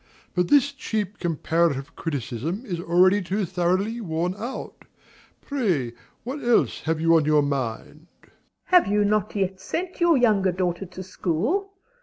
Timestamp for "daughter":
10.51-10.87